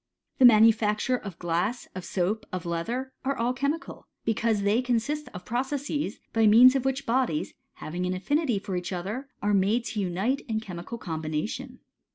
The 0.39 0.45
manufacture 0.45 1.15
of 1.15 1.37
glass, 1.37 1.87
of 1.93 2.03
soap, 2.03 2.47
of 2.51 2.65
leather, 2.65 3.13
are 3.23 3.37
all 3.37 3.53
chemical, 3.53 4.07
because 4.25 4.63
they 4.63 4.81
consist 4.81 5.29
of 5.31 5.45
processes, 5.45 6.19
by 6.33 6.47
means 6.47 6.75
of 6.75 6.85
which 6.85 7.05
bodies, 7.05 7.53
having 7.73 8.07
an 8.07 8.15
affinity 8.15 8.57
for 8.57 8.75
each 8.75 8.91
other, 8.91 9.29
are 9.43 9.53
made 9.53 9.85
to 9.85 9.99
unite 9.99 10.41
in 10.47 10.59
chemical 10.59 10.97
combination. 10.97 11.81